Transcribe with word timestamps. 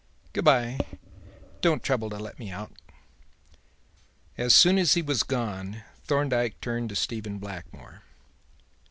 Good 0.33 0.43
bye! 0.45 0.79
Don't 1.61 1.83
trouble 1.83 2.09
to 2.09 2.17
let 2.17 2.39
me 2.39 2.49
out." 2.49 2.71
As 4.35 4.51
soon 4.55 4.79
as 4.79 4.95
he 4.95 5.03
was 5.03 5.21
gone, 5.21 5.83
Thorndyke 6.05 6.59
turned 6.59 6.89
to 6.89 6.95
Stephen 6.95 7.37
Blackmore. 7.37 8.01